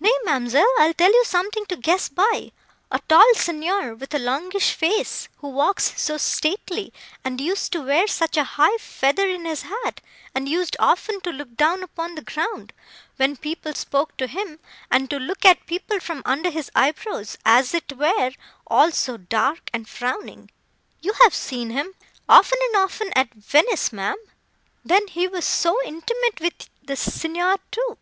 "Nay, 0.00 0.14
ma'amselle, 0.24 0.64
I'll 0.78 0.94
tell 0.94 1.12
you 1.12 1.26
something 1.26 1.66
to 1.66 1.76
guess 1.76 2.08
by—A 2.08 2.98
tall 3.06 3.34
Signor, 3.34 3.94
with 3.94 4.14
a 4.14 4.18
longish 4.18 4.72
face, 4.72 5.28
who 5.42 5.48
walks 5.50 5.92
so 6.00 6.16
stately, 6.16 6.90
and 7.22 7.38
used 7.38 7.70
to 7.72 7.82
wear 7.82 8.06
such 8.06 8.38
a 8.38 8.44
high 8.56 8.78
feather 8.78 9.28
in 9.28 9.44
his 9.44 9.60
hat; 9.64 10.00
and 10.34 10.48
used 10.48 10.74
often 10.78 11.20
to 11.20 11.30
look 11.32 11.54
down 11.54 11.82
upon 11.82 12.14
the 12.14 12.22
ground, 12.22 12.72
when 13.16 13.36
people 13.36 13.74
spoke 13.74 14.16
to 14.16 14.26
him; 14.26 14.58
and 14.90 15.10
to 15.10 15.18
look 15.18 15.44
at 15.44 15.66
people 15.66 16.00
from 16.00 16.22
under 16.24 16.48
his 16.48 16.70
eyebrows, 16.74 17.36
as 17.44 17.74
it 17.74 17.92
were, 17.98 18.32
all 18.66 18.90
so 18.90 19.18
dark 19.18 19.68
and 19.74 19.86
frowning. 19.86 20.50
You 21.02 21.12
have 21.24 21.34
seen 21.34 21.68
him, 21.68 21.92
often 22.26 22.56
and 22.72 22.76
often, 22.82 23.12
at 23.14 23.34
Venice, 23.34 23.92
ma'am. 23.92 24.16
Then 24.82 25.08
he 25.08 25.28
was 25.28 25.44
so 25.44 25.76
intimate 25.84 26.40
with 26.40 26.70
the 26.82 26.96
Signor, 26.96 27.58
too. 27.70 27.98